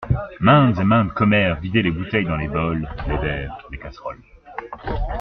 Maintes 0.39 0.79
et 0.79 0.83
maintes 0.83 1.13
commères 1.13 1.59
vidaient 1.59 1.83
les 1.83 1.91
bouteilles 1.91 2.25
dans 2.25 2.35
les 2.35 2.47
bols, 2.47 2.87
les 3.07 3.17
verres, 3.17 3.67
les 3.71 3.77
casseroles. 3.77 4.17